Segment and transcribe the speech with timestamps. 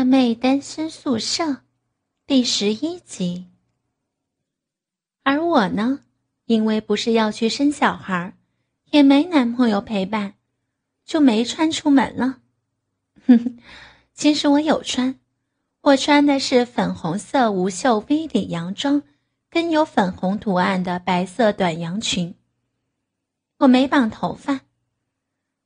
[0.00, 1.58] 辣妹单身宿舍，
[2.26, 3.48] 第十一集。
[5.24, 6.00] 而我呢，
[6.46, 8.34] 因为不是要去生小孩，
[8.92, 10.36] 也没男朋友陪伴，
[11.04, 12.38] 就没穿出门了。
[13.26, 13.58] 哼哼，
[14.14, 15.20] 其实我有穿，
[15.82, 19.02] 我穿的是粉红色无袖 V 领洋装，
[19.50, 22.34] 跟有粉红图案的白色短洋裙。
[23.58, 24.62] 我没绑头发。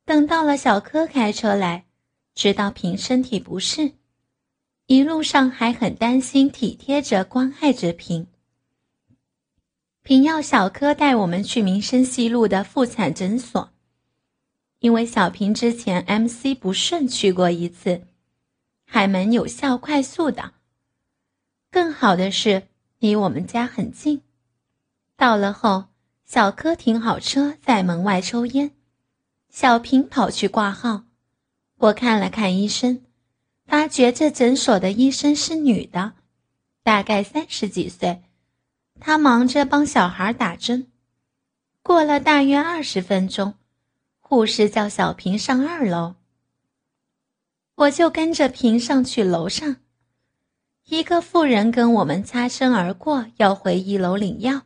[0.05, 1.85] 等到了小柯开车来，
[2.35, 3.93] 知道平身体不适。
[4.87, 8.27] 一路上还很担心，体贴着、关爱着平。
[10.03, 13.71] 平要小柯带我们去民生西路的妇产诊所，
[14.81, 18.03] 因为小平之前 MC 不顺去过一次，
[18.85, 20.53] 海门有效、快速的。
[21.71, 22.65] 更好的是
[22.99, 24.21] 离我们家很近。
[25.17, 25.87] 到了后，
[26.27, 28.73] 小柯停好车在门外抽烟，
[29.49, 31.05] 小平跑去挂号，
[31.79, 33.01] 我看了看医生。
[33.67, 36.13] 发觉这诊所的医生是女的，
[36.83, 38.23] 大概三十几岁。
[39.01, 40.91] 她忙着帮小孩打针。
[41.83, 43.55] 过了大约二十分钟，
[44.21, 46.15] 护士叫小平上二楼。
[47.75, 49.77] 我就跟着平上去楼上。
[50.87, 54.63] 一个妇人跟我们擦身而过，要回一楼领药。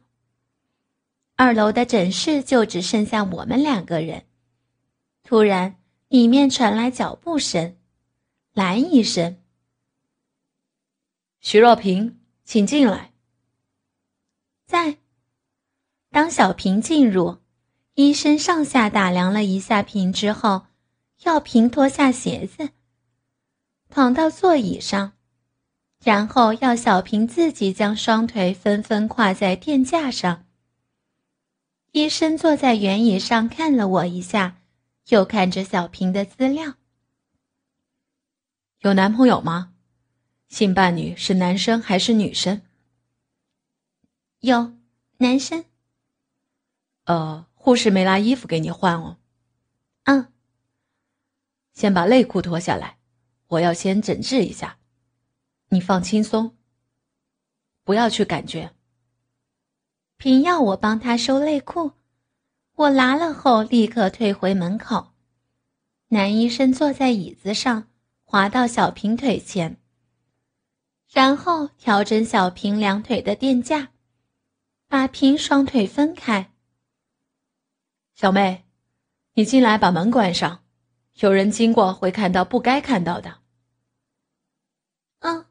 [1.36, 4.24] 二楼的诊室就只剩下我们两个人。
[5.22, 5.76] 突然，
[6.08, 7.77] 里面传来脚步声。
[8.58, 9.36] 蓝医生，
[11.38, 13.12] 徐若平，请进来。
[14.66, 14.96] 在。
[16.10, 17.38] 当小平进入，
[17.94, 20.66] 医生上下打量了一下平之后，
[21.22, 22.70] 药平脱下鞋子，
[23.88, 25.12] 躺到座椅上，
[26.02, 30.46] 然后要小平自己将双腿纷纷跨在垫架上。
[31.92, 34.62] 医生坐在圆椅上看了我一下，
[35.10, 36.74] 又看着小平的资料。
[38.80, 39.74] 有男朋友吗？
[40.48, 42.62] 性伴侣是男生还是女生？
[44.38, 44.72] 有，
[45.16, 45.64] 男生。
[47.04, 49.16] 呃，护士没拿衣服给你换哦。
[50.04, 50.32] 嗯。
[51.74, 52.98] 先把内裤脱下来，
[53.48, 54.78] 我要先诊治一下。
[55.70, 56.56] 你放轻松，
[57.82, 58.72] 不要去感觉。
[60.18, 61.90] 平要我帮他收内裤，
[62.76, 65.12] 我拿了后立刻退回门口。
[66.10, 67.88] 男医生坐在椅子上。
[68.30, 69.78] 滑到小平腿前，
[71.10, 73.92] 然后调整小平两腿的垫架，
[74.86, 76.52] 把平双腿分开。
[78.14, 78.66] 小妹，
[79.32, 80.62] 你进来把门关上，
[81.20, 83.38] 有人经过会看到不该看到的。
[85.20, 85.46] 嗯，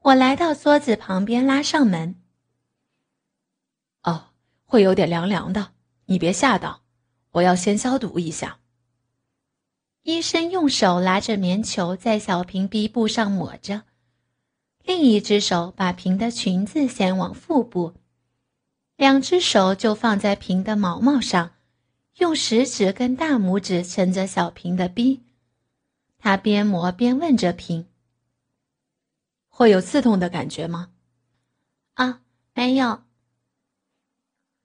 [0.00, 2.22] 我来到桌子旁边拉上门。
[4.02, 4.32] 哦，
[4.66, 5.72] 会有点凉凉的，
[6.04, 6.82] 你别吓到，
[7.30, 8.60] 我要先消毒一下。
[10.04, 13.84] 医生用手拿着棉球在小平鼻部上抹着，
[14.82, 17.94] 另一只手把平的裙子掀往腹部，
[18.96, 21.52] 两只手就放在平的毛毛上，
[22.18, 25.22] 用食指跟大拇指撑着小平的逼。
[26.18, 27.86] 他边磨边问着平
[29.48, 30.90] ：“会有刺痛的感觉吗
[31.94, 32.20] ？”“啊，
[32.52, 33.02] 没有。”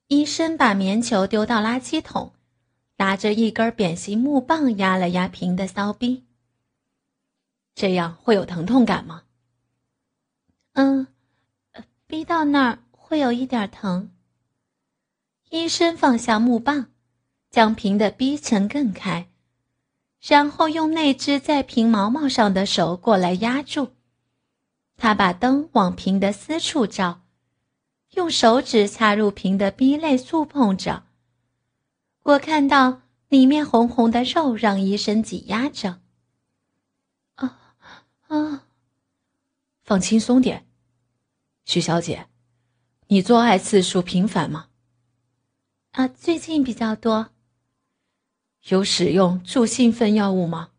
[0.08, 2.34] 医生把棉球丢到垃圾桶。
[3.00, 6.26] 拿着一根扁形木棒压了压平的骚逼，
[7.74, 9.24] 这样会有疼痛感吗？
[10.74, 11.08] 嗯，
[12.08, 14.12] 逼到那儿会有一点疼。
[15.50, 16.92] 医生放下木棒，
[17.50, 19.30] 将平的逼层更开，
[20.22, 23.96] 然后用那只在平毛毛上的手过来压住。
[24.98, 27.22] 他把灯往平的私处照，
[28.16, 31.06] 用手指插入平的逼内触碰着。
[32.24, 36.02] 我看到里面红红的肉，让医生挤压着。
[37.36, 37.76] 啊
[38.28, 38.66] 啊！
[39.84, 40.68] 放轻松点，
[41.66, 42.28] 徐小姐，
[43.08, 44.68] 你做爱次数频繁吗？
[45.92, 47.32] 啊，最近比较多。
[48.68, 50.72] 有使用助兴奋药物吗？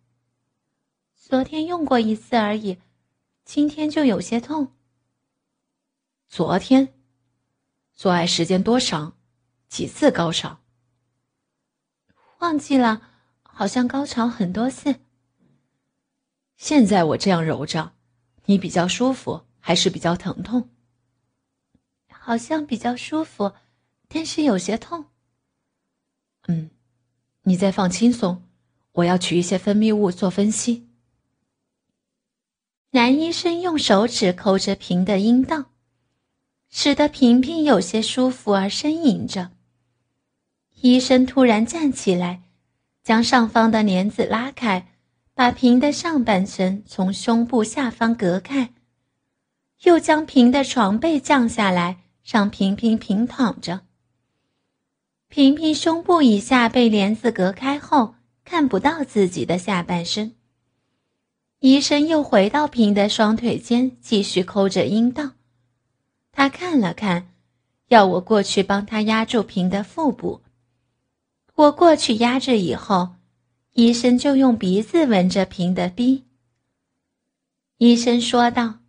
[1.17, 2.79] 昨天用过一次而已，
[3.45, 4.73] 今天就有些痛。
[6.29, 6.95] 昨天
[7.93, 9.17] 做爱时间多长？
[9.69, 10.61] 几次高潮？
[12.41, 13.03] 忘记了，
[13.43, 14.97] 好像高潮很多次。
[16.57, 17.93] 现在我这样揉着，
[18.47, 20.71] 你比较舒服还是比较疼痛？
[22.09, 23.53] 好像比较舒服，
[24.09, 25.07] 但是有些痛。
[26.49, 26.71] 嗯，
[27.43, 28.43] 你再放轻松，
[28.93, 30.89] 我要取一些分泌物做分析。
[32.93, 35.67] 男医生用手指抠着平的阴道，
[36.71, 39.53] 使得平平有些舒服而呻吟着。
[40.83, 42.43] 医生突然站起来，
[43.03, 44.87] 将上方的帘子拉开，
[45.35, 48.73] 把平的上半身从胸部下方隔开，
[49.83, 53.83] 又将平的床被降下来，让平平平躺着。
[55.29, 60.35] 平平胸部以下被帘子隔开后，看不到自己的下半身。
[61.59, 65.33] 医生又回到平的双腿间，继续抠着阴道。
[66.33, 67.35] 他看了看，
[67.89, 70.41] 要我过去帮他压住平的腹部。
[71.55, 73.17] 我过去压制以后。
[73.73, 76.27] 医生就用鼻子闻着平的逼。
[77.79, 78.81] 医生说道：“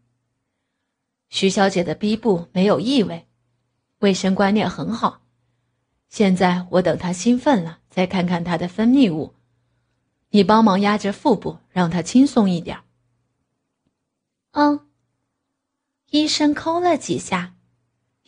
[1.29, 3.27] 徐小姐的逼部没有异味，
[3.99, 5.21] 卫生观念很好。
[6.09, 9.35] 现在我等她兴奋了，再看看她的分泌物。
[10.31, 12.79] 你帮忙压着腹部，让她轻松一点。”
[14.53, 14.87] 嗯。
[16.09, 17.55] 医生抠了几下，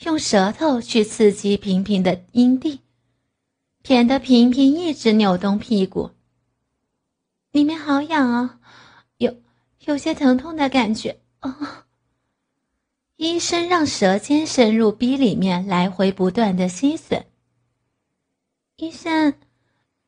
[0.04, 2.83] 用舌头去刺激平平的阴蒂，
[3.84, 6.12] 舔得平平一直扭动屁股。
[7.52, 8.60] 里面好痒啊，
[9.18, 9.36] 有
[9.82, 11.54] 有些疼痛的感觉哦。
[13.18, 17.26] 医生让舌尖深入逼里面，来回不断的吸吮。
[18.78, 19.36] 医生，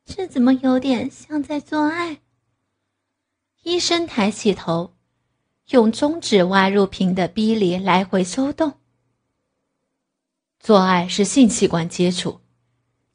[0.04, 2.20] 这怎么有点像在做爱？
[3.62, 4.94] 医生抬起头，
[5.68, 8.80] 用中指挖入平的逼里，来回抽动。
[10.58, 12.40] 做爱是性器官接触，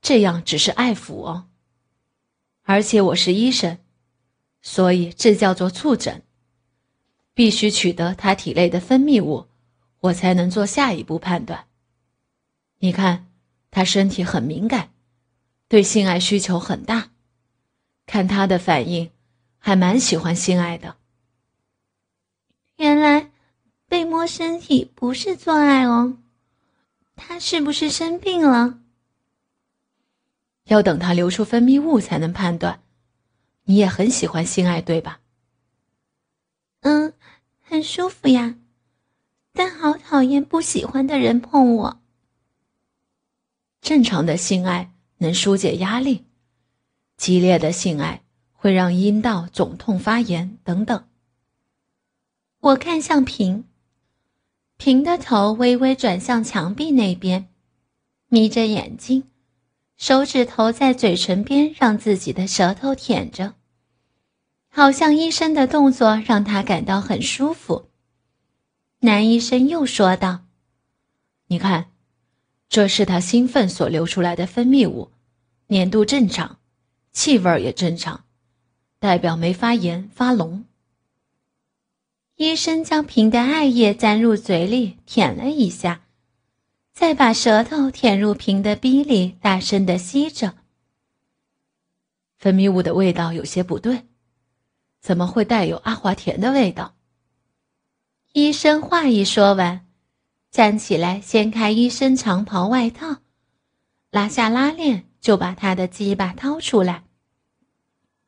[0.01, 1.48] 这样只是爱抚哦。
[2.63, 3.77] 而且我是医生。
[4.63, 6.21] 所以这叫做触诊，
[7.33, 9.48] 必须取得他体内的分泌物，
[10.01, 11.65] 我才能做下一步判断。
[12.77, 13.25] 你看，
[13.71, 14.92] 他身体很敏感，
[15.68, 17.09] 对性爱需求很大，
[18.06, 19.09] 看他的反应，
[19.57, 20.95] 还蛮喜欢性爱的。
[22.75, 23.31] 原来
[23.88, 26.19] 被摸身体不是做爱哦，
[27.15, 28.80] 他是不是生病了？
[30.71, 32.81] 要等它流出分泌物才能判断。
[33.65, 35.19] 你也很喜欢性爱，对吧？
[36.79, 37.13] 嗯，
[37.62, 38.56] 很舒服呀，
[39.51, 42.01] 但好讨厌不喜欢的人碰我。
[43.81, 46.23] 正常的性爱能疏解压力，
[47.18, 48.23] 激烈的性爱
[48.53, 51.06] 会让阴道肿痛发炎等等。
[52.62, 53.65] 我看向平，
[54.77, 57.50] 平的头微微转向墙壁那边，
[58.29, 59.23] 眯着眼睛，
[60.01, 63.53] 手指头在嘴唇边让自己的舌头舔着。
[64.68, 67.88] 好像医生的动作让他感到很舒服。
[69.01, 70.45] 男医生又说道
[71.45, 71.92] ：“你看，
[72.68, 75.12] 这是他兴奋所流出来的分泌物，
[75.69, 76.57] 粘度正常，
[77.12, 78.24] 气味也正常，
[78.97, 80.63] 代表没发炎发脓。”
[82.38, 86.01] 医生将瓶的艾叶沾入嘴里舔了一下，
[86.93, 90.55] 再把舌头舔入瓶的鼻里，大声的吸着。
[92.38, 94.07] 分泌物的味道有些不对。
[94.99, 96.95] 怎么会带有阿华田的味道？
[98.33, 99.88] 医生话一说完，
[100.51, 103.17] 站起来掀开医生长袍外套，
[104.11, 107.05] 拉下拉链，就把他的鸡巴掏出来。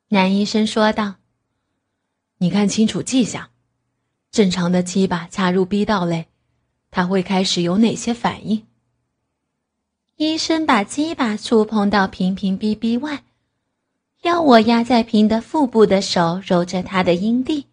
[0.08, 1.14] 男医生说道
[2.38, 3.50] ：“你看清楚迹象，
[4.32, 6.26] 正常的鸡巴插入逼道内，
[6.94, 8.64] 他会开始有哪些反应？”
[10.14, 13.24] 医生把鸡巴触碰到平平逼逼外。
[14.22, 17.66] 要我压在平的腹部的手揉着他的阴蒂，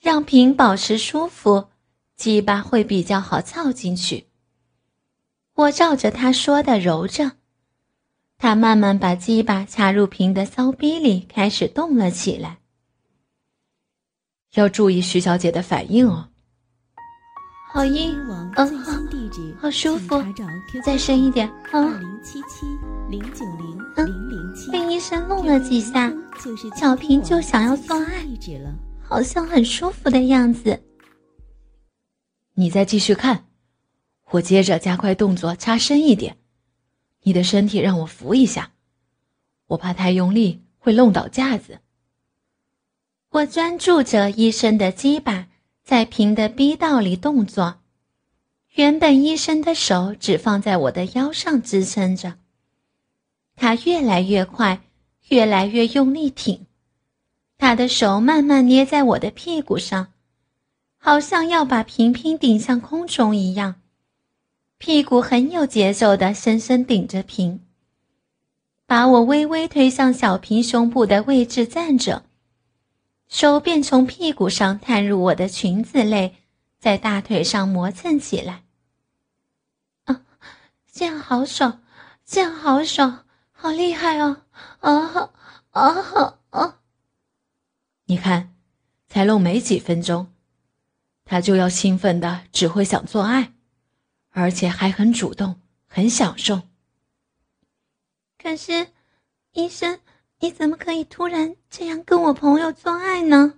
[0.00, 1.68] 让平保持舒服，
[2.14, 4.28] 鸡巴会比较好操进去。
[5.54, 7.32] 我照着他说的揉着，
[8.38, 12.58] 他慢慢把鸡巴插入平的骚逼里，开始动了起来。
[14.54, 16.28] 要注意徐小姐的反应哦。
[17.76, 18.50] 好硬，嗯，
[19.60, 20.24] 好舒服，
[20.82, 22.02] 再深一点，嗯。
[24.72, 26.10] 被医生弄了几下，
[26.74, 28.26] 小平就想要做爱，
[29.02, 30.82] 好像很舒服的样子。
[32.54, 33.44] 你再继续看，
[34.30, 36.38] 我接着加快动作，插深一点。
[37.24, 38.70] 你的身体让我扶一下，
[39.66, 41.80] 我怕太用力会弄倒架子。
[43.32, 45.48] 我专注着医生的鸡巴
[45.86, 47.76] 在平的逼道里动作，
[48.74, 52.34] 原本医生的手只放在我的腰上支撑着。
[53.54, 54.80] 他越来越快，
[55.28, 56.66] 越来越用力挺，
[57.56, 60.08] 他的手慢慢捏在我的屁股上，
[60.98, 63.76] 好像要把平平顶向空中一样。
[64.78, 67.60] 屁股很有节奏的深深顶着平，
[68.86, 72.24] 把我微微推向小平胸部的位置站着，
[73.28, 76.36] 手便从屁股上探入我的裙子内，
[76.78, 78.64] 在大腿上磨蹭起来。
[80.04, 80.22] 啊，
[80.90, 81.82] 这样好爽，
[82.24, 83.24] 这样好爽。
[83.58, 84.42] 好厉害哦！
[84.80, 85.30] 啊
[85.70, 86.80] 啊啊！
[88.04, 88.54] 你看，
[89.08, 90.30] 才弄没几分钟，
[91.24, 93.54] 他就要兴奋的只会想做爱，
[94.28, 96.62] 而且还很主动，很享受。
[98.38, 98.88] 可是，
[99.52, 99.98] 医生，
[100.40, 103.54] 你怎么可以突然这样跟我朋友做爱呢？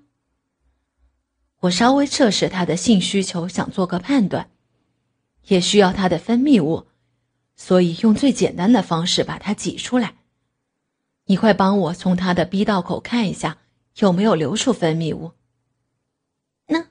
[1.60, 4.50] 我稍微测试他的性需求，想做个判断，
[5.48, 6.86] 也需要他的分泌物，
[7.56, 10.14] 所以用最简单的方式把它挤出来。
[11.26, 13.58] 你快帮我从他的逼道口看一下。
[13.98, 15.32] 有没有流出分泌物？
[16.68, 16.86] 那，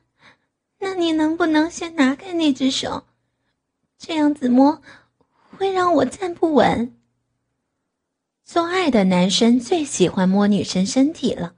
[0.79, 3.05] 那你能不能先拿开那只手？
[3.97, 4.81] 这样子摸
[5.57, 6.93] 会让我站不稳。
[8.47, 11.55] 做爱的男生最喜欢摸女生身体了，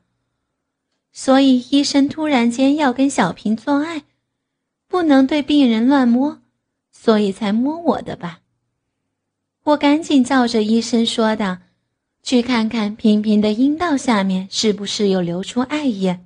[1.14, 4.06] 所以医生突然间要跟小平做爱，
[4.88, 6.42] 不能对病人乱摸，
[6.92, 8.42] 所以才摸我的吧。
[9.66, 11.62] 我赶紧照着医生说的。
[12.22, 16.26] 去看看平平的阴道下面是不是有流出艾叶？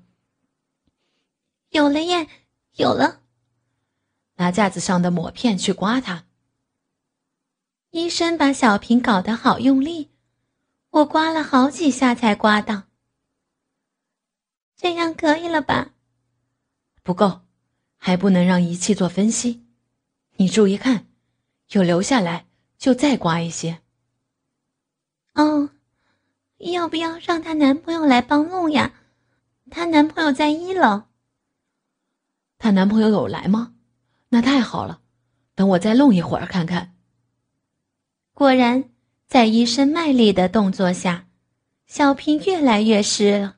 [1.71, 2.27] 有了耶，
[2.77, 3.19] 有了。
[4.37, 6.23] 拿架子上的抹片去刮它。
[7.91, 10.09] 医生把小平搞得好用力，
[10.93, 12.83] 我刮了好几下才刮到。
[14.75, 15.93] 这样可以了吧？
[17.01, 17.41] 不够，
[17.97, 19.65] 还不能让仪器做分析。
[20.35, 21.07] 你注意看，
[21.71, 22.45] 有留下来
[22.77, 23.81] 就再刮一些。
[25.33, 25.71] 哦。
[26.59, 28.93] 要不要让她男朋友来帮弄呀？
[29.71, 31.05] 她男朋友在一楼。
[32.59, 33.73] 她男朋友有来吗？
[34.29, 35.01] 那太好了，
[35.55, 36.95] 等我再弄一会儿看看。
[38.33, 38.92] 果然，
[39.33, 41.25] 在医生卖力的动作下，
[41.87, 43.57] 小瓶越来越湿了。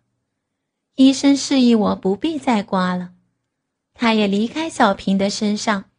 [0.93, 3.11] 医生示意我不必再刮了，
[3.93, 5.89] 他也离开小瓶的身上，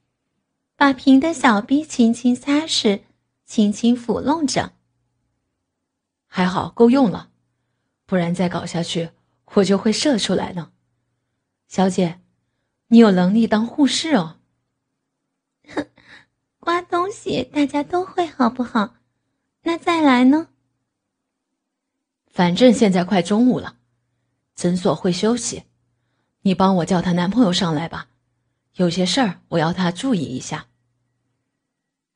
[0.76, 3.02] 把瓶的小臂轻轻擦拭，
[3.44, 4.72] 轻轻抚弄着。
[6.26, 7.28] 还好够用了，
[8.06, 9.10] 不然再搞下去
[9.56, 10.72] 我就会射出来呢。
[11.68, 12.22] 小姐，
[12.88, 14.38] 你有能力当护士哦。
[15.68, 15.86] 哼，
[16.60, 18.94] 刮东西大家都会，好不好？
[19.66, 20.46] 那再来呢？
[22.28, 23.78] 反正现在快中午了，
[24.54, 25.64] 诊所会休息，
[26.42, 28.06] 你帮我叫她男朋友上来吧，
[28.76, 30.66] 有些事儿我要他注意一下。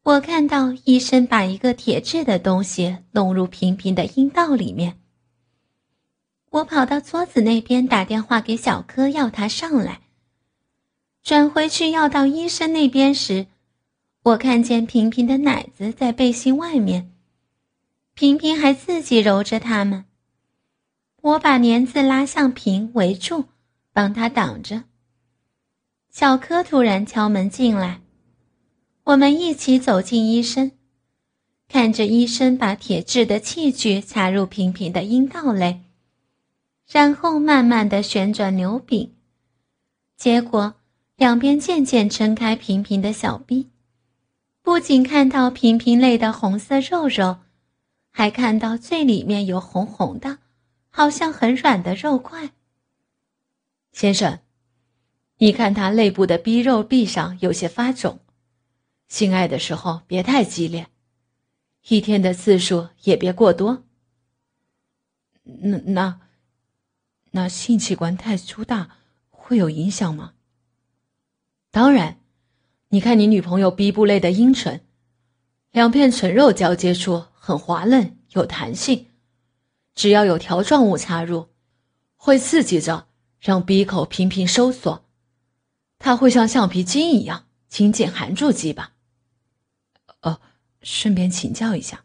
[0.04, 5.00] 我看到医生把一个铁质的东西弄入平平的阴道里面。
[6.50, 10.02] 我跑到桌子那边打电话给小柯，要他上来。
[11.20, 13.48] 转回去要到医生那边时，
[14.22, 17.10] 我看见平平的奶子在背心外面，
[18.20, 20.04] 平平还自己揉着它们。
[21.22, 23.46] 我把帘子拉向平围住，
[23.94, 24.84] 帮他挡着。
[26.10, 28.02] 小柯突然敲门进来。
[29.04, 30.72] 我们一起走进医生，
[31.66, 35.80] 看着医生把铁质的器具插入平平的阴道内，
[36.86, 39.14] 然后慢慢的旋转牛柄，
[40.18, 40.74] 结果
[41.16, 43.70] 两边渐渐撑开平平的小臂，
[44.60, 47.38] 不仅看到平平内的红色肉肉，
[48.10, 50.38] 还看到最里面有红红的，
[50.90, 52.50] 好像很软的肉块。
[53.92, 54.40] 先生，
[55.38, 58.20] 你看他肋部的逼肉壁上有些发肿。
[59.08, 60.86] 性爱的时候别太激烈，
[61.88, 63.84] 一天的次数也别过多。
[65.42, 66.20] 那那
[67.32, 68.98] 那性器官太粗大
[69.30, 70.34] 会有影响吗？
[71.72, 72.20] 当然，
[72.90, 74.80] 你看你女朋友逼部内的阴唇，
[75.72, 79.08] 两片唇肉交接处很滑嫩有弹性，
[79.96, 81.48] 只要有条状物插入，
[82.14, 83.08] 会刺激着
[83.40, 85.04] 让鼻口频频收缩，
[85.98, 88.92] 它会像橡皮筋一样紧紧含住鸡巴。
[90.22, 90.40] 哦，
[90.80, 92.04] 顺便请教一下，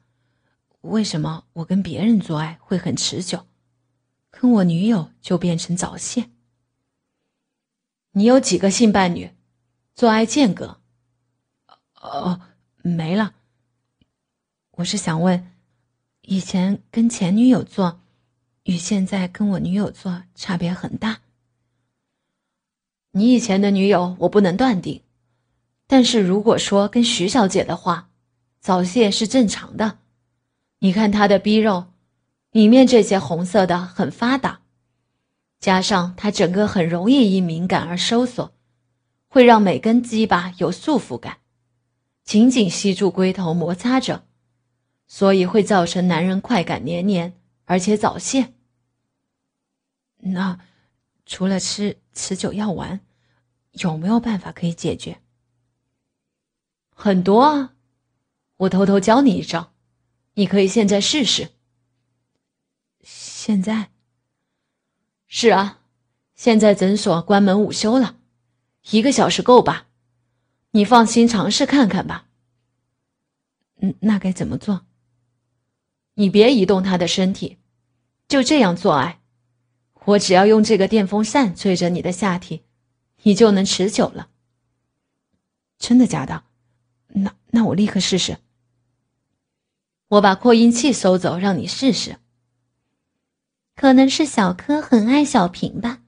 [0.81, 3.45] 为什么我跟别人做爱会很持久，
[4.31, 6.31] 跟我女友就变成早泄？
[8.13, 9.29] 你有几个性伴侣？
[9.93, 10.81] 做爱间隔？
[12.01, 12.41] 哦，
[12.81, 13.35] 没了。
[14.77, 15.51] 我是想问，
[16.23, 18.01] 以前跟前女友做，
[18.63, 21.21] 与现在跟我女友做差别很大。
[23.11, 25.01] 你以前的女友我不能断定。
[25.87, 28.09] 但是如果说跟徐小姐的话，
[28.59, 29.99] 早泄是正常的。
[30.79, 31.85] 你看她的逼肉，
[32.51, 34.59] 里面这些红色的很发达，
[35.61, 38.51] 加上她整个很容易因敏感而收缩，
[39.29, 41.37] 会让每根鸡巴有束缚感，
[42.25, 44.25] 紧紧吸住龟头摩擦着，
[45.07, 47.33] 所以会造成男人快感连连，
[47.65, 48.53] 而且早泄。
[50.17, 50.59] 那
[51.25, 52.99] 除了吃持久药丸，
[53.73, 55.21] 有没有办法可以解决？
[56.89, 57.73] 很多啊，
[58.57, 59.73] 我偷偷教你一招，
[60.33, 61.51] 你可以现在试试。
[63.01, 63.91] 现在？
[65.27, 65.81] 是啊，
[66.33, 68.17] 现在诊所关门午休了，
[68.89, 69.87] 一个小时够吧？
[70.71, 72.27] 你放心尝试看看吧。
[73.81, 74.85] 嗯，那该怎么做？
[76.15, 77.57] 你别移动他的身体，
[78.27, 79.21] 就这样做爱。
[80.05, 82.63] 我只要用这个电风扇吹着你的下体，
[83.23, 84.29] 你就能持久了。
[85.77, 86.43] 真的假的？
[87.07, 88.37] 那那我立刻试试。
[90.07, 92.17] 我把扩音器收走，让你试试。
[93.75, 96.03] 可能是小柯很爱小平吧，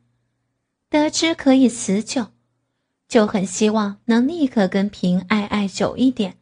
[0.90, 2.28] 得知可以持久，
[3.08, 6.38] 就很希望能立刻跟平爱爱久一点，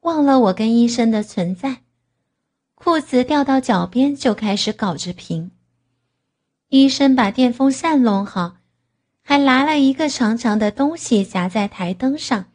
[0.00, 1.82] 忘了我跟医生的存在。
[2.76, 5.50] 裤子掉到脚边就开始搞着平。
[6.68, 8.58] 医生把电风扇弄好，
[9.22, 12.46] 还拿了一个长长的东西夹在台灯上，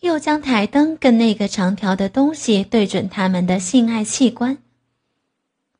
[0.00, 4.58] 又将台灯跟那个长条的东西对准他们的性爱器官。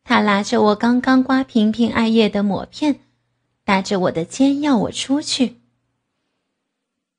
[0.05, 3.01] 他拿着我刚刚刮平平艾叶的抹片，
[3.65, 5.57] 搭着我的肩要我出去。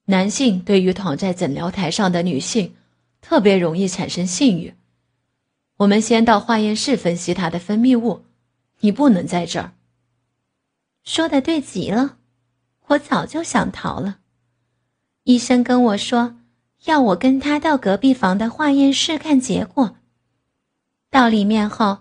[0.05, 2.75] 男性对于躺在诊疗台上的女性，
[3.21, 4.73] 特别容易产生性欲。
[5.77, 8.25] 我们先到化验室分析他的分泌物，
[8.79, 9.73] 你不能在这儿。
[11.03, 12.17] 说的对极了，
[12.87, 14.19] 我早就想逃了。
[15.23, 16.37] 医生跟我说，
[16.85, 19.97] 要我跟他到隔壁房的化验室看结果。
[21.09, 21.99] 到里面后。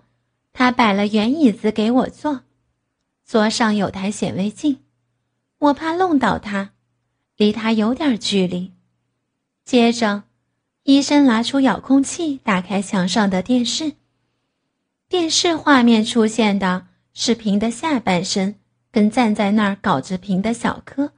[0.57, 2.43] 他摆了圆椅子给我坐，
[3.27, 4.85] 桌上有台显微镜，
[5.59, 6.71] 我怕弄倒他，
[7.37, 8.73] 离他有点距离。
[9.65, 10.23] 接着，
[10.85, 13.95] 医生拿出遥控器，打开墙上的电视。
[15.09, 18.57] 电视画面出现的是平的下半身
[18.91, 21.13] 跟站在那儿搞着平的小柯，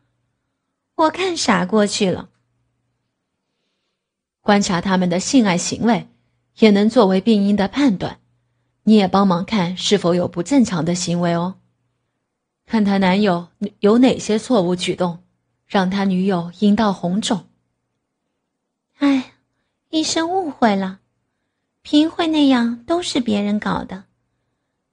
[0.95, 2.29] 我看傻过去了。
[4.41, 6.07] 观察他们的性爱行为，
[6.59, 8.21] 也能作为病因的判断。
[8.85, 11.57] 你也帮忙看是否有不正常的行为哦，
[12.67, 13.49] 看他男友
[13.81, 15.25] 有哪些错误举动，
[15.67, 17.47] 让他女友阴道红肿。
[18.99, 19.33] 哎，
[19.91, 21.01] 医生误会了，
[21.83, 24.05] 平会那样都是别人搞的，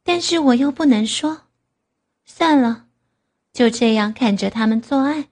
[0.03, 1.41] 但是我又不能说，
[2.25, 2.85] 算了，
[3.51, 5.29] 就这样看着他们做爱。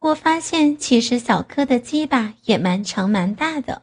[0.00, 3.82] 我发现其实小柯的鸡巴也蛮长蛮大的。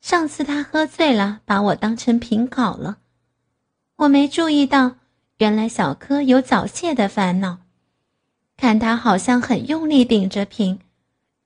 [0.00, 2.98] 上次他喝醉了，把我当成瓶搞了，
[3.96, 4.96] 我没注意到，
[5.38, 7.58] 原来小柯有早泄的烦恼。
[8.56, 10.80] 看他好像很用力顶着瓶，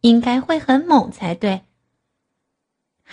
[0.00, 1.62] 应该会很猛才对。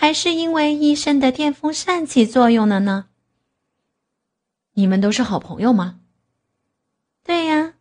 [0.00, 3.10] 还是因为医生的电风扇起作用了呢？
[4.72, 6.00] 你们都是好朋友吗？
[7.22, 7.74] 对呀。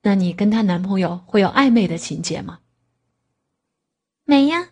[0.00, 2.60] 那你跟她男朋友会有暧昧的情节吗？
[4.24, 4.70] 没呀。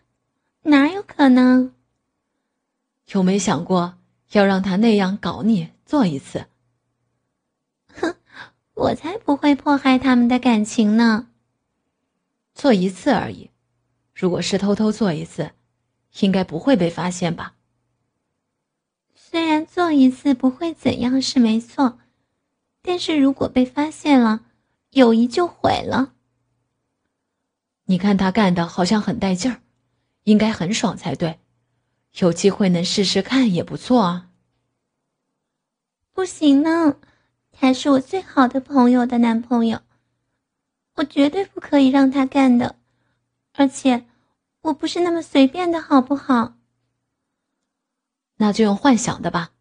[0.62, 1.74] 哪有可能？
[3.08, 3.98] 有没想过
[4.30, 6.46] 要让他那样搞你做一次？
[7.92, 8.16] 哼，
[8.72, 11.28] 我才不会迫害他们的感情呢。
[12.54, 13.50] 做一次而已，
[14.14, 15.50] 如果是偷偷做一次，
[16.20, 17.54] 应该不会被发现吧？
[19.14, 21.98] 虽然做一次不会怎样是没错，
[22.82, 24.44] 但是如果被发现了，
[24.90, 26.12] 友谊就毁了。
[27.86, 29.60] 你看他干的好像很带劲儿。
[30.24, 31.38] 应该很爽才对，
[32.14, 34.30] 有机会能试试看也不错啊。
[36.14, 36.96] 不行呢，
[37.52, 39.82] 他是我最好的朋友的男朋友，
[40.94, 42.76] 我绝对不可以让他干的，
[43.52, 44.06] 而且
[44.64, 46.54] 我不是那么随便的，好不好？
[48.36, 49.52] 那就用幻想的吧，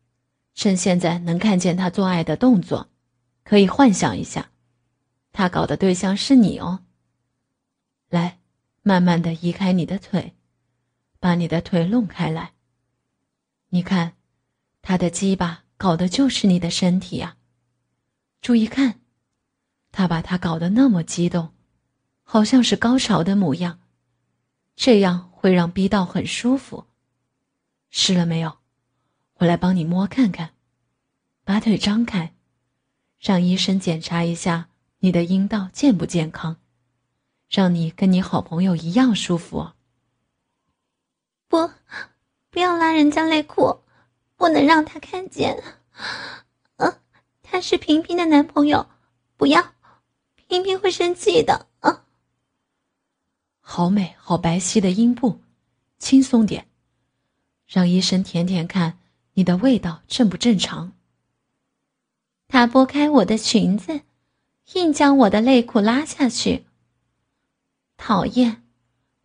[0.53, 2.89] 趁现在能看见他做爱的动作，
[3.43, 4.51] 可以幻想一下，
[5.31, 6.83] 他搞的对象是你哦。
[8.09, 8.39] 来，
[8.81, 10.33] 慢慢的移开你的腿。
[11.19, 12.51] 把你的腿弄开来。
[13.69, 14.17] 你看，
[14.81, 17.37] 他的鸡巴搞的就是你的身体啊！
[18.41, 18.99] 注意看，
[19.93, 21.53] 他把他搞得那么激动，
[22.23, 23.79] 好像是高潮的模样，
[24.75, 26.85] 这样会让逼到很舒服。
[27.89, 28.57] 湿了没有？
[29.35, 30.51] 我来帮你摸看看。
[31.45, 32.33] 把腿张开，
[33.19, 36.55] 让医生检查一下你的阴道健不健康，
[37.49, 39.71] 让你跟你好朋友一样舒服。
[41.49, 41.69] 不，
[42.49, 43.81] 不要拉人家内裤，
[44.37, 45.61] 不能让他看见。
[46.77, 46.97] 嗯，
[47.43, 48.87] 他是平平的男朋友，
[49.35, 49.73] 不要，
[50.47, 51.67] 平平会生气的。
[51.81, 52.05] 啊，
[53.75, 55.39] 好美，好白皙的阴部，
[55.97, 56.67] 轻松点，
[57.65, 58.99] 让医生舔舔看
[59.33, 60.91] 你的味道正不正常。
[62.47, 64.01] 他拨开我的裙子，
[64.73, 66.65] 硬将我的内裤拉下去。
[67.97, 68.61] 讨厌。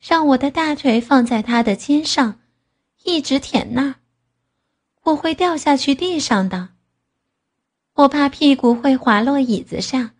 [0.00, 2.40] 让我的大腿放在他的肩上，
[3.04, 3.94] 一直舔那儿，
[5.02, 6.70] 我会掉下去地上的。
[7.92, 10.12] 我怕屁股会滑落椅子上，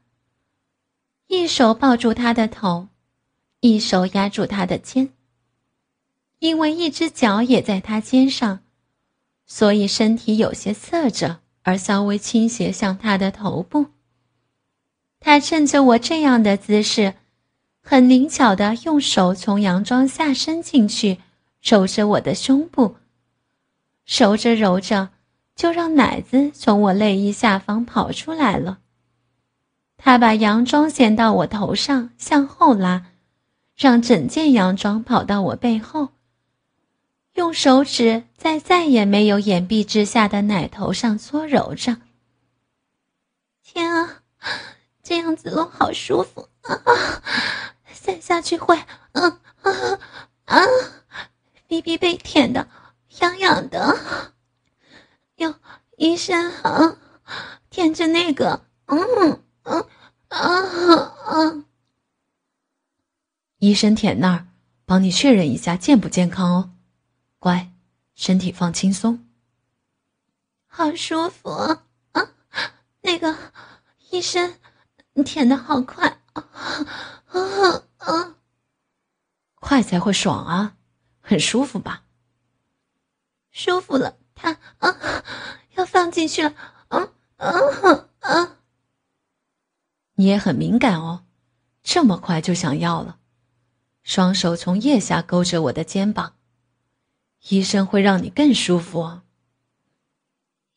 [1.29, 2.89] 一手抱住他的头，
[3.61, 5.11] 一手压住他的肩。
[6.39, 8.61] 因为一只脚也在他肩上，
[9.47, 13.87] 所以身体有些侧着，而稍微倾斜向他的头部。
[15.19, 17.15] 他趁着我这样的姿势，
[17.83, 21.19] 很灵巧的用手从洋装下伸进去，
[21.61, 22.95] 揉着我的胸部。
[24.07, 25.11] 揉着揉着，
[25.57, 28.79] 就让奶子从我内衣下方跑出来了。
[29.97, 33.07] 他把洋装掀到我头上，向后拉，
[33.79, 36.09] 让整件洋装跑到我背后。
[37.35, 41.99] 用手指在再也没有掩蔽之下的奶头上搓揉着。
[43.63, 44.23] 天啊！
[45.05, 47.23] 这样子弄好舒服啊！
[48.03, 48.77] 再下去会，
[49.13, 50.01] 嗯啊
[50.47, 50.61] 啊，
[51.69, 52.67] 逼逼被舔的
[53.21, 53.97] 痒痒的。
[55.37, 55.55] 哟
[55.97, 56.97] 医生啊，
[57.71, 59.87] 舔着那个，嗯嗯
[60.29, 60.39] 啊
[61.25, 61.65] 啊。
[63.59, 64.47] 医生舔那儿，
[64.85, 66.75] 帮你确认一下健不健康哦。
[67.41, 67.73] 乖，
[68.15, 69.27] 身体放轻松。
[70.67, 71.83] 好舒服啊！
[73.01, 73.37] 那个
[74.11, 74.55] 医生。
[75.15, 76.49] 你舔的好快啊
[77.27, 78.37] 啊啊！
[79.57, 80.77] 快才会爽啊，
[81.21, 82.05] 很舒服吧？
[83.51, 85.25] 舒服了，他啊
[85.75, 86.55] 要放进去了，
[86.87, 88.59] 啊啊啊！
[90.15, 91.25] 你也很敏感哦，
[91.83, 93.18] 这么快就想要了？
[94.09, 96.33] 双手从腋下勾着我的肩膀，
[97.51, 99.23] 医生会让你更舒服哦。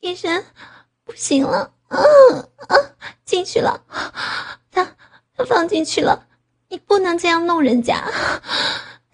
[0.01, 0.43] 医生，
[1.05, 1.73] 不行了。
[1.87, 1.97] 啊
[2.67, 2.75] 啊！
[3.23, 3.85] 进去了，
[4.69, 4.97] 他
[5.33, 6.27] 他放进去了，
[6.67, 8.05] 你不能这样弄人家。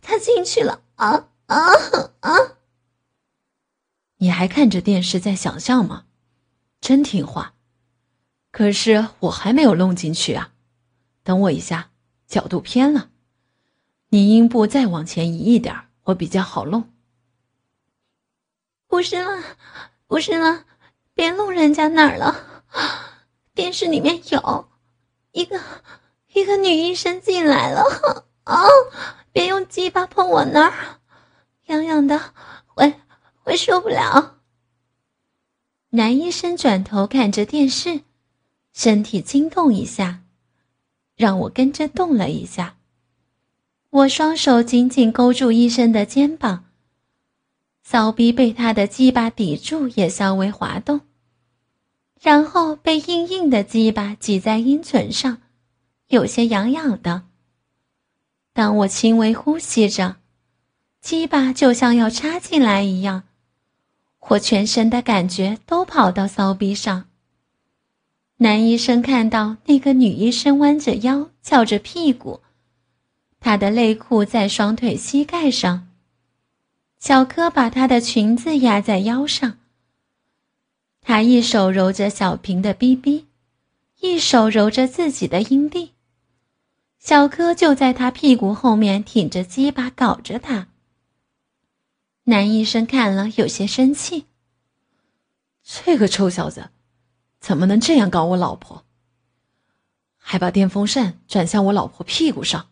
[0.02, 1.56] 他进去了，啊啊
[2.22, 2.32] 啊！
[4.18, 6.06] 你还看着电视在想象吗？
[6.82, 7.54] 真听话。
[8.52, 10.54] 可是我还没有弄进去啊，
[11.22, 11.92] 等我一下，
[12.26, 13.12] 角度偏了，
[14.10, 16.94] 你阴部再往前移一点，我比较好弄。
[18.88, 19.44] 不是了，
[20.08, 20.64] 不是了，
[21.14, 22.64] 别弄人家哪儿了。
[23.54, 24.70] 电视里面有
[25.32, 25.60] 一个
[26.34, 27.84] 一个女医生进来了
[28.46, 28.64] 啊！
[29.34, 31.02] 别用鸡巴碰我那儿，
[31.66, 32.34] 痒痒的，
[32.66, 32.94] 会
[33.44, 34.38] 会受不了。
[35.90, 38.02] 男医生转头看着电视，
[38.72, 40.24] 身体惊动一下，
[41.16, 42.77] 让我跟着动了一下。
[43.90, 46.66] 我双手紧紧勾住医生的肩膀，
[47.84, 51.02] 骚逼被他的鸡巴抵住，也稍微滑动。
[52.20, 55.42] 然后被硬硬的鸡巴挤在阴唇上，
[56.08, 57.24] 有些痒痒的。
[58.54, 60.18] 当我轻微呼吸着，
[61.00, 63.24] 鸡巴就像要插进来一样，
[64.30, 67.06] 我全身的感觉都跑到骚逼上。
[68.38, 72.42] 男医生看到那个女医生弯着腰翘着屁股，
[73.48, 75.88] 她的内裤在双腿膝盖上，
[77.00, 79.58] 小柯把她的裙子压在腰上。
[81.00, 83.26] 他一手揉着小平的逼逼，
[84.02, 85.94] 一手揉着自己的阴蒂。
[87.00, 90.68] 小柯就在他屁股后面挺着鸡巴搞着他。
[92.26, 94.26] 男医生看了有些生气
[95.64, 96.72] ：“这个臭小子，
[97.40, 98.84] 怎么能这样搞我老婆？
[100.18, 102.68] 还把电风扇转向我老婆屁股上？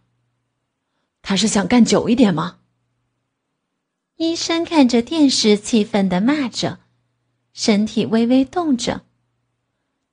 [1.25, 2.59] 他是想干久一点吗？”
[4.15, 6.79] 医生看着电视，气愤的骂着。
[7.51, 9.03] 身体微微动着，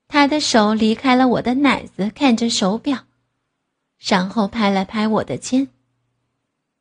[0.06, 3.04] 他的手离开了我的奶子，看着手表，
[3.98, 5.68] 然后拍了拍我的肩。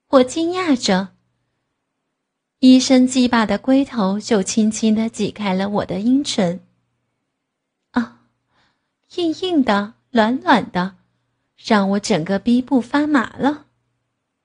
[0.10, 1.16] 我惊讶着，
[2.60, 6.60] 医生鸡巴的龟头就轻轻的挤开了我的阴唇。
[7.92, 8.22] 啊，
[9.16, 10.96] 硬硬的，软软的，
[11.58, 13.66] 让我整个逼部发麻了。